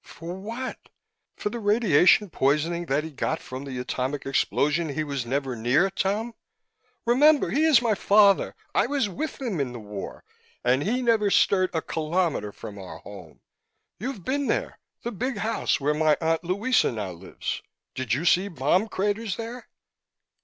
[0.03, 0.89] "For what?
[1.35, 5.91] For the radiation poisoning that he got from the atomic explosion he was nowhere near,
[5.91, 6.33] Tom?
[7.05, 8.55] Remember, he is my father!
[8.73, 10.23] I was with him in the war
[10.63, 13.41] and he never stirred a kilometer from our home.
[13.99, 17.61] You've been there, the big house where my aunt Luisa now lives.
[17.93, 19.67] Did you see bomb craters there?"